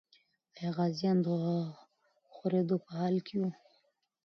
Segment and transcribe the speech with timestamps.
[0.57, 1.27] آیا غازیان د
[2.33, 3.49] خورېدو په حال کې وو؟